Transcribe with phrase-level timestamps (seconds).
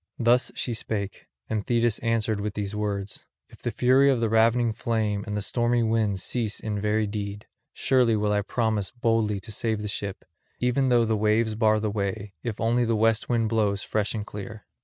[0.17, 4.73] Thus she spake, and Thetis answered with these words: "If the fury of the ravening
[4.73, 9.51] flame and the stormy winds cease in very deed, surely will I promise boldly to
[9.51, 10.25] save the ship,
[10.59, 14.25] even though the waves bar the way, if only the west wind blows fresh and
[14.25, 14.65] clear.